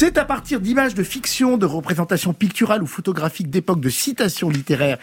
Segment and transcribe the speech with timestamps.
[0.00, 4.96] C'est à partir d'images de fiction, de représentations picturales ou photographiques d'époque, de citations littéraires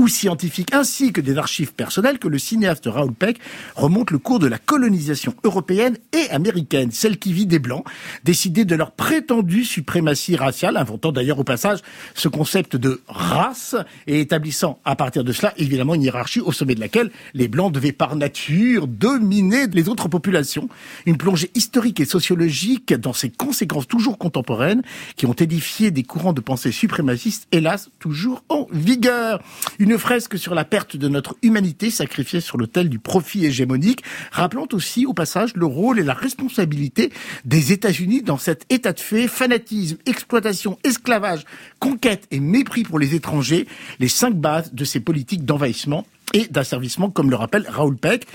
[0.00, 3.38] ou scientifiques ainsi que des archives personnelles que le cinéaste Raoul Peck
[3.76, 7.84] remonte le cours de la colonisation européenne et américaine, celle qui vit des Blancs,
[8.24, 11.80] décidés de leur prétendue suprématie raciale, inventant d'ailleurs au passage
[12.14, 13.76] ce concept de race
[14.06, 17.70] et établissant à partir de cela évidemment une hiérarchie au sommet de laquelle les Blancs
[17.70, 20.70] devaient par nature dominer les autres populations.
[21.04, 24.80] Une plongée historique et sociologique dans ses conséquences toujours contemporaines
[25.16, 29.42] qui ont édifié des courants de pensée suprémacistes, hélas toujours en vigueur.
[29.98, 35.06] Fresque sur la perte de notre humanité sacrifiée sur l'autel du profit hégémonique, rappelant aussi
[35.06, 37.12] au passage le rôle et la responsabilité
[37.44, 41.44] des États-Unis dans cet état de fait, fanatisme, exploitation, esclavage,
[41.78, 43.66] conquête et mépris pour les étrangers,
[43.98, 48.26] les cinq bases de ces politiques d'envahissement et d'asservissement, comme le rappelle Raoul Peck.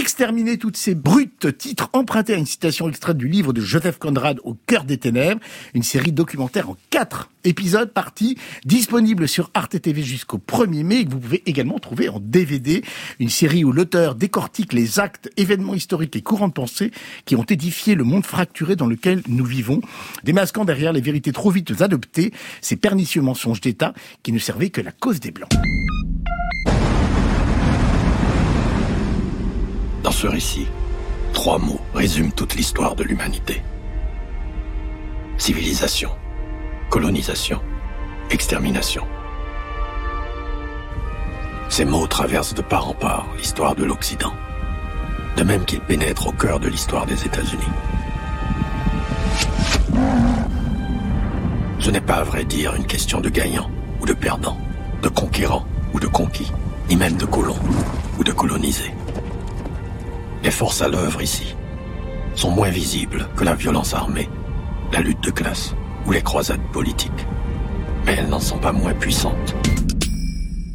[0.00, 4.40] Exterminer toutes ces brutes titres empruntés à une citation extraite du livre de Joseph Conrad
[4.44, 5.42] Au cœur des ténèbres,
[5.74, 11.04] une série documentaire en quatre épisodes partis, disponible sur Arte TV jusqu'au 1er mai, et
[11.04, 12.82] que vous pouvez également trouver en DVD,
[13.18, 16.92] une série où l'auteur décortique les actes, événements historiques et courants de pensée
[17.26, 19.82] qui ont édifié le monde fracturé dans lequel nous vivons,
[20.24, 24.80] démasquant derrière les vérités trop vite adoptées, ces pernicieux mensonges d'État qui ne servaient que
[24.80, 25.50] la cause des Blancs.
[30.20, 30.66] Ce récit,
[31.32, 33.62] trois mots résument toute l'histoire de l'humanité.
[35.38, 36.10] Civilisation,
[36.90, 37.58] colonisation,
[38.30, 39.06] extermination.
[41.70, 44.34] Ces mots traversent de part en part l'histoire de l'Occident,
[45.38, 47.72] de même qu'ils pénètrent au cœur de l'histoire des États-Unis.
[51.78, 53.70] Ce n'est pas à vrai dire une question de gagnant
[54.02, 54.58] ou de perdant,
[55.02, 56.52] de conquérant ou de conquis,
[56.90, 57.56] ni même de colon
[58.18, 58.92] ou de colonisé.
[60.42, 61.54] Les forces à l'œuvre ici
[62.34, 64.28] sont moins visibles que la violence armée,
[64.92, 65.74] la lutte de classe
[66.06, 67.26] ou les croisades politiques.
[68.06, 69.54] Mais elles n'en sont pas moins puissantes.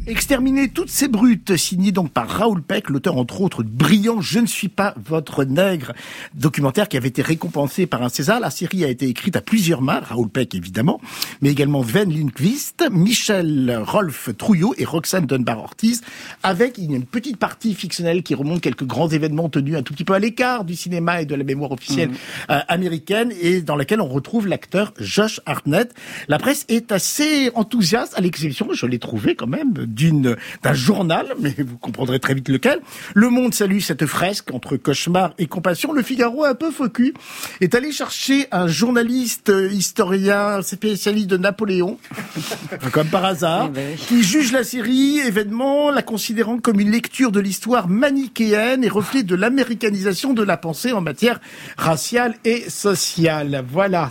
[0.08, 4.46] Exterminer toutes ces brutes, signé donc par Raoul Peck, l'auteur entre autres brillant Je ne
[4.46, 5.94] suis pas votre nègre,
[6.32, 8.38] documentaire qui avait été récompensé par un César.
[8.38, 11.00] La série a été écrite à plusieurs mains, Raoul Peck évidemment,
[11.42, 16.02] mais également Ven Lindqvist, Michel Rolf Trouillot et Roxane Dunbar Ortiz,
[16.44, 20.14] avec une petite partie fictionnelle qui remonte quelques grands événements tenus un tout petit peu
[20.14, 22.52] à l'écart du cinéma et de la mémoire officielle mmh.
[22.52, 25.92] euh, américaine et dans laquelle on retrouve l'acteur Josh Hartnett.
[26.28, 31.26] La presse est assez enthousiaste à l'exception, je l'ai trouvé quand même, d'une d'un journal,
[31.40, 32.80] mais vous comprendrez très vite lequel.
[33.14, 35.92] Le Monde salue cette fresque entre cauchemar et compassion.
[35.92, 37.12] Le Figaro, un peu focus,
[37.60, 41.98] est allé chercher un journaliste historien spécialiste de Napoléon,
[42.92, 47.32] comme par hasard, eh ben qui juge la série événement, la considérant comme une lecture
[47.32, 51.40] de l'histoire manichéenne et reflet de l'américanisation de la pensée en matière
[51.76, 53.64] raciale et sociale.
[53.70, 54.10] Voilà.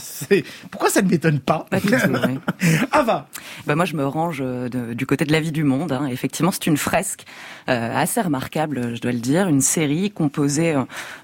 [0.72, 1.78] Pourquoi ça ne m'étonne pas, pas
[2.92, 3.28] Ava.
[3.66, 6.08] Bah moi, je me range euh, du côté de la vie du monde Hein.
[6.08, 7.26] Effectivement, c'est une fresque
[7.70, 10.76] euh, assez remarquable, je dois le dire, une série composée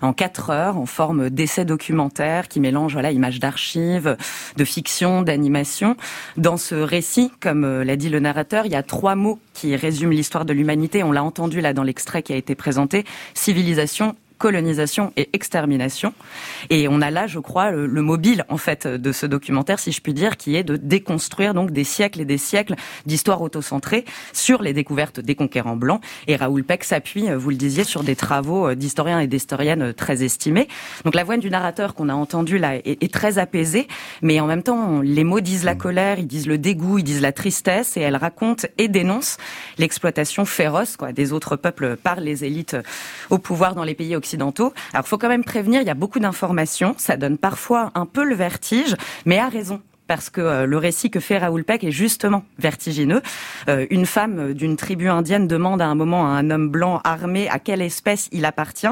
[0.02, 4.18] en quatre heures en forme d'essai documentaire qui mélange voilà images d'archives,
[4.56, 5.96] de fiction, d'animation.
[6.38, 9.75] Dans ce récit, comme euh, l'a dit le narrateur, il y a trois mots qui
[9.75, 11.03] résument l'histoire de l'humanité.
[11.03, 16.16] On l'a entendu là dans l'extrait qui a été présenté civilisation, colonisation et extermination.
[16.72, 20.02] Et on a là, je crois, le, mobile en fait de ce documentaire, si je
[20.02, 22.74] puis dire, qui est de déconstruire donc des siècles et des siècles
[23.06, 24.03] d'histoire autocentrée
[24.34, 26.01] sur les découvertes des conquérants blancs.
[26.28, 30.24] Et Raoul Peck s'appuie, vous le disiez, sur des travaux euh, d'historiens et d'historiennes très
[30.24, 30.68] estimés.
[31.06, 33.88] Donc la voix du narrateur qu'on a entendu là est, très apaisée,
[34.24, 37.22] mais en même temps, les mots disent la colère, ils disent le dégoût, ils disent
[37.22, 39.38] la tristesse, et elle raconte et dénonce
[39.78, 42.75] l'exploitation féroce quoi, des autres peuples par les élites
[43.30, 44.62] au pouvoir dans les pays occidentaux alors,
[44.94, 48.24] il faut quand même prévenir, il y a beaucoup d'informations, ça donne parfois un peu
[48.24, 49.81] le vertige, mais à raison
[50.12, 53.22] parce que euh, le récit que fait Raoul Peck est justement vertigineux.
[53.70, 57.48] Euh, une femme d'une tribu indienne demande à un moment à un homme blanc armé
[57.48, 58.88] à quelle espèce il appartient,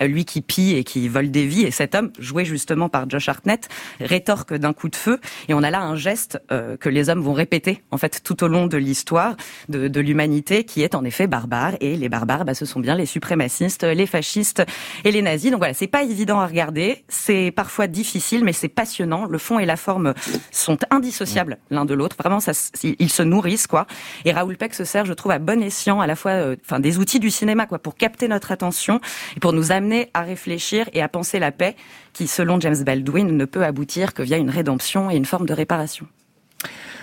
[0.00, 3.10] euh, lui qui pille et qui vole des vies, et cet homme, joué justement par
[3.10, 5.18] Josh Hartnett, rétorque d'un coup de feu,
[5.48, 8.46] et on a là un geste que les hommes vont répéter en fait tout au
[8.48, 9.36] long de l'histoire
[9.68, 12.94] de, de l'humanité, qui est en effet barbare, et les barbares, bah, ce sont bien
[12.94, 14.62] les suprémacistes, les fascistes
[15.02, 15.50] et les nazis.
[15.50, 19.24] Donc voilà, c'est pas évident à regarder, c'est parfois difficile, mais c'est passionnant.
[19.26, 20.14] Le fond et la forme
[20.60, 22.16] sont indissociables l'un de l'autre.
[22.18, 22.52] Vraiment, ça,
[22.82, 23.86] ils se nourrissent, quoi.
[24.24, 26.80] Et Raoul Peck se sert, je trouve, à bon escient à la fois, euh, enfin,
[26.80, 29.00] des outils du cinéma, quoi, pour capter notre attention
[29.36, 31.76] et pour nous amener à réfléchir et à penser la paix,
[32.12, 35.54] qui, selon James Baldwin, ne peut aboutir que via une rédemption et une forme de
[35.54, 36.06] réparation.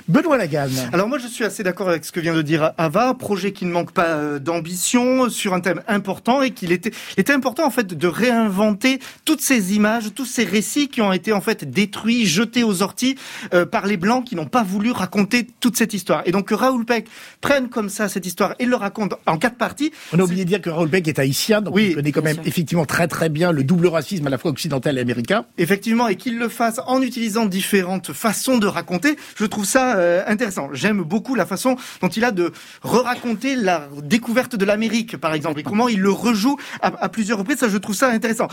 [0.08, 0.72] Benoît Lagarde.
[0.94, 3.66] Alors moi je suis assez d'accord avec ce que vient de dire Ava, projet qui
[3.66, 7.72] ne manque pas euh, d'ambition sur un thème important et qu'il était, était important en
[7.72, 12.26] fait de réinventer toutes ces images, tous ces récits qui ont été en fait détruits,
[12.26, 13.18] jetés aux orties
[13.54, 16.22] euh, par les blancs qui n'ont pas voulu raconter toute cette histoire.
[16.26, 17.08] Et donc que Raoul Peck
[17.42, 19.92] prenne comme ça cette histoire et le raconte en quatre parties.
[20.14, 22.24] On a oublié de dire que Raoul Peck est haïtien, donc oui, il connaît quand
[22.24, 25.46] même effectivement très très bien le double racisme à la fois occidental et américain.
[25.58, 30.24] Effectivement, et qu'il le fasse en utilisant différentes façons de raconter, je trouve ça euh,
[30.28, 30.70] intéressant.
[30.74, 32.52] J'aime beaucoup la façon dont il a de
[32.82, 37.58] re-raconter la découverte de l'Amérique, par exemple, et comment il le rejoue à, plusieurs reprises.
[37.58, 38.48] Ça, je trouve ça intéressant.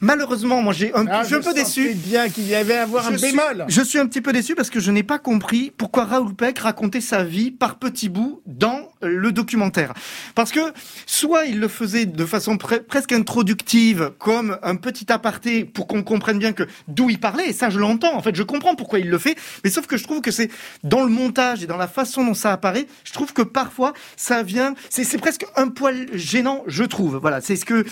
[0.00, 1.94] Malheureusement, moi, j'ai un, ah, je suis un peu déçu.
[1.94, 3.66] bien qu'il y avait à avoir un bémol.
[3.68, 6.58] je suis un petit peu déçu parce que je n'ai pas compris pourquoi Raoul Peck
[6.58, 9.94] racontait sa vie par petits bouts dans le documentaire.
[10.34, 10.60] Parce que
[11.06, 16.38] soit il le faisait de façon presque introductive, comme un petit aparté pour qu'on comprenne
[16.38, 19.08] bien que d'où il parlait, et ça je l'entends, en fait je comprends pourquoi il
[19.08, 20.50] le fait, mais sauf que je trouve que c'est
[20.82, 24.42] dans le montage et dans la façon dont ça apparaît, je trouve que parfois ça
[24.42, 27.16] vient, c'est presque un poil gênant, je trouve.
[27.16, 27.84] Voilà, c'est ce que,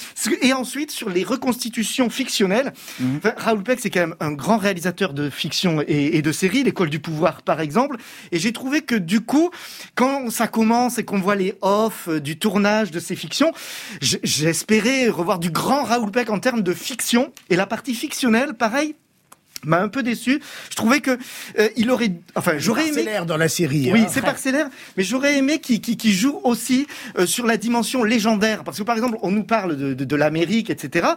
[0.43, 3.19] et ensuite sur les reconstitutions fictionnelles, mmh.
[3.37, 6.91] Raoul Peck c'est quand même un grand réalisateur de fiction et, et de séries, l'école
[6.91, 7.97] du pouvoir par exemple,
[8.33, 9.51] et j'ai trouvé que du coup,
[9.95, 13.53] quand ça commence et qu'on voit les off euh, du tournage de ces fictions,
[14.01, 17.33] j'espérais revoir du grand Raoul Peck en termes de fiction.
[17.51, 18.95] Et la partie fictionnelle, pareil,
[19.67, 20.41] m'a un peu déçu.
[20.71, 21.19] Je trouvais que
[21.59, 23.05] euh, il aurait, enfin, j'aurais aimé.
[23.27, 23.91] dans la série.
[23.93, 24.07] Oui, hein.
[24.11, 26.87] c'est parcellaire, mais j'aurais aimé qu'il qui joue aussi
[27.19, 30.17] euh, sur la dimension légendaire, parce que par exemple, on nous parle de, de, de
[30.17, 31.09] l'Amérique, etc.,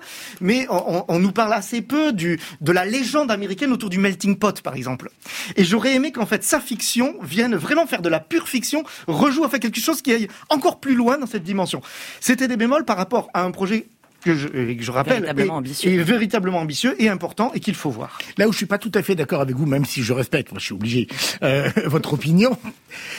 [0.42, 4.38] mais on, on, nous parle assez peu du de la légende américaine autour du melting
[4.38, 5.10] pot, par exemple.
[5.56, 9.44] Et j'aurais aimé qu'en fait sa fiction vienne vraiment faire de la pure fiction, rejoue
[9.44, 11.82] à fait quelque chose qui aille encore plus loin dans cette dimension.
[12.20, 13.88] C'était des bémols par rapport à un projet
[14.24, 15.92] que je, que je rappelle véritablement est, ambitieux.
[15.92, 18.18] est, véritablement ambitieux et important et qu'il faut voir.
[18.38, 20.52] Là où je suis pas tout à fait d'accord avec vous, même si je respecte,
[20.52, 21.08] moi je suis obligé,
[21.44, 22.58] euh, votre opinion,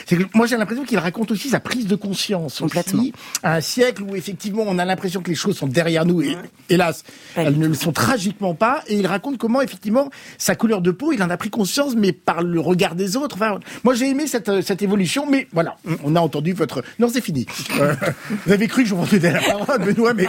[0.06, 3.00] c'est que moi j'ai l'impression qu'il raconte aussi sa prise de conscience Complètement.
[3.00, 3.12] Aussi,
[3.42, 6.36] à un siècle où effectivement on a l'impression que les choses sont derrière nous et
[6.68, 7.04] hélas
[7.36, 11.12] elles ne le sont tragiquement pas et il raconte comment effectivement sa couleur de peau
[11.12, 13.36] il en a pris conscience mais par le regard des autres.
[13.36, 17.20] Enfin, moi j'ai aimé cette, cette évolution mais voilà on a entendu votre non c'est
[17.20, 17.46] fini.
[17.78, 17.94] Euh,
[18.46, 20.26] vous avez cru que je vous rendais la parole Benoît mais,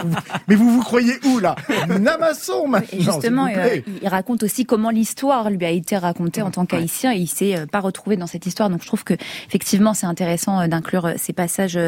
[0.48, 1.56] mais vous vous vous croyez où là
[1.88, 2.98] Namasson maintenant.
[2.98, 7.18] Justement, euh, il raconte aussi comment l'histoire lui a été racontée en tant qu'haïtien et
[7.18, 8.70] il s'est euh, pas retrouvé dans cette histoire.
[8.70, 9.14] Donc je trouve que
[9.48, 11.78] effectivement c'est intéressant euh, d'inclure ces passages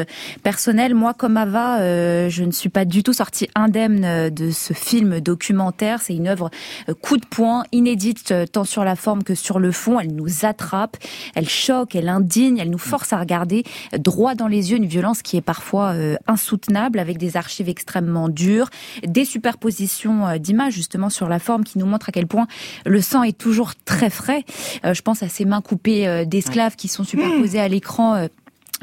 [0.43, 0.93] personnels.
[0.93, 1.79] Moi, comme Ava,
[2.29, 6.01] je ne suis pas du tout sortie indemne de ce film documentaire.
[6.01, 6.49] C'est une œuvre
[7.01, 9.99] coup de poing, inédite tant sur la forme que sur le fond.
[9.99, 10.97] Elle nous attrape,
[11.35, 13.63] elle choque, elle indigne, elle nous force à regarder
[13.97, 15.93] droit dans les yeux une violence qui est parfois
[16.27, 18.64] insoutenable avec des archives extrêmement dures,
[19.05, 22.47] des superpositions euh, d'images justement sur la forme qui nous montrent à quel point
[22.85, 24.43] le sang est toujours très frais.
[24.83, 28.27] Euh, je pense à ces mains coupées euh, d'esclaves qui sont superposées à l'écran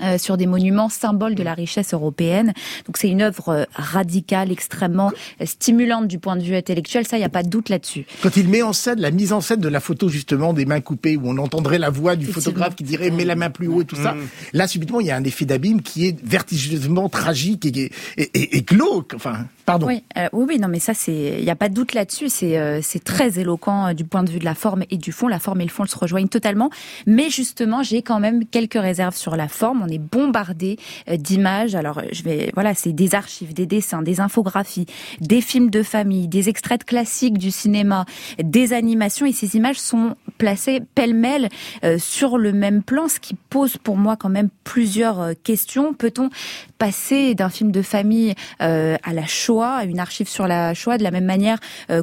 [0.01, 2.55] euh, sur des monuments symboles de la richesse européenne.
[2.87, 5.13] Donc c'est une œuvre radicale, extrêmement
[5.45, 8.07] stimulante du point de vue intellectuel, ça, il n'y a pas de doute là-dessus.
[8.23, 10.81] Quand il met en scène la mise en scène de la photo justement des mains
[10.81, 13.83] coupées, où on entendrait la voix du photographe qui dirait mets la main plus haut
[13.83, 14.21] et tout ça, mm.
[14.55, 18.63] là subitement il y a un effet d'abîme qui est vertigineusement tragique et, et, et,
[18.63, 19.13] glauque.
[19.15, 19.87] Enfin, pardon.
[19.87, 20.03] Oui,
[20.33, 22.29] oui, non, mais ça c'est, il n'y a pas de doute là-dessus.
[22.29, 25.29] C'est c'est très éloquent du point de vue de la forme et du fond.
[25.29, 26.71] La forme et le fond se rejoignent totalement.
[27.07, 30.79] Mais justement, j'ai quand même quelques réserves sur la forme on est bombardé
[31.09, 31.75] euh, d'images.
[31.75, 34.87] Alors, je vais, voilà, c'est des archives, des dessins, des infographies,
[35.21, 38.05] des films de famille, des extraits de classiques du cinéma,
[38.43, 41.51] des animations, et ces images sont placées pêle-mêle
[41.85, 45.95] euh, sur le même plan, ce qui pose pour moi quand même plusieurs euh, questions.
[45.95, 46.31] Peut-on
[46.79, 51.05] passer d'un film de famille à la Shoah, à une archive sur la Shoah, de
[51.05, 51.59] la même manière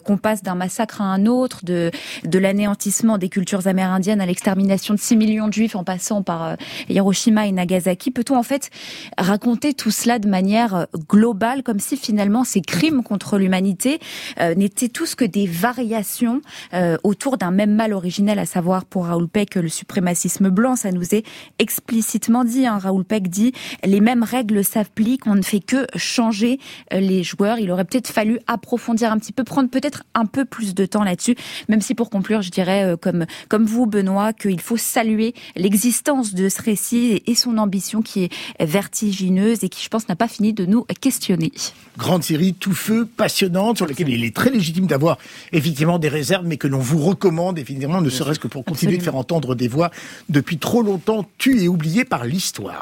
[0.06, 1.92] qu'on passe d'un massacre à un autre, de,
[2.24, 6.56] de l'anéantissement des cultures amérindiennes à l'extermination de 6 millions de juifs en passant par
[6.88, 8.12] Hiroshima et Nagasaki?
[8.12, 8.70] Peut-on en fait
[9.18, 14.00] raconter tout cela de manière euh, globale, comme si finalement ces crimes contre l'humanité
[14.40, 16.42] euh, n'étaient tous que des variations
[16.74, 17.94] euh, autour d'un même mal
[18.38, 20.76] à savoir pour Raoul Peck le suprémacisme blanc.
[20.76, 21.26] Ça nous est
[21.58, 22.68] explicitement dit.
[22.68, 22.78] Hein.
[22.78, 26.60] Raoul Peck dit les mêmes règles s'appliquent, on ne fait que changer
[26.92, 27.58] les joueurs.
[27.60, 31.04] Il aurait peut-être fallu approfondir un petit peu, prendre peut-être un peu plus de temps
[31.04, 31.36] là-dessus,
[31.70, 36.50] même si pour conclure, je dirais comme comme vous, Benoît, qu'il faut saluer l'existence de
[36.50, 40.54] ce récit et son ambition qui est vertigineuse et qui, je pense, n'a pas fini
[40.54, 41.52] de nous questionner.
[41.98, 45.18] Grande série, tout feu, passionnante, sur laquelle il est très légitime d'avoir
[45.52, 49.04] effectivement des réserves, mais que l'on vous recommande, évidemment, ne serait-ce que pour continuer de
[49.04, 49.92] faire entendre des voix
[50.30, 52.80] depuis trop longtemps tues et oubliées par l'histoire.